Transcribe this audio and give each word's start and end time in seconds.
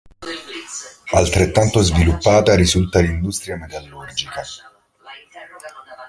Altrettanto 1.11 1.83
sviluppata 1.83 2.55
risulta 2.55 3.01
l'industria 3.01 3.55
metallurgica. 3.55 4.41